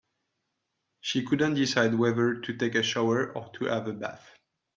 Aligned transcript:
She 1.01 1.23
couldn't 1.23 1.53
decide 1.53 1.93
whether 1.93 2.33
to 2.33 2.57
take 2.57 2.73
a 2.73 2.81
shower 2.81 3.31
or 3.37 3.49
to 3.53 3.65
have 3.65 3.87
a 3.87 3.93
bath. 3.93 4.31